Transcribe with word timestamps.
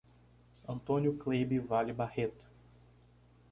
Antônio 0.67 1.15
Cleibe 1.15 1.59
Vale 1.59 1.93
Barreto 1.93 2.43